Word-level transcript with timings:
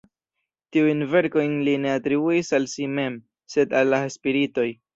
Tiujn 0.77 1.03
verkojn 1.11 1.53
li 1.67 1.75
ne 1.85 1.93
atribuis 1.97 2.51
al 2.61 2.67
si 2.73 2.89
mem, 2.97 3.21
sed 3.57 3.79
al 3.83 3.95
la 3.97 4.03
spiritoj. 4.19 4.71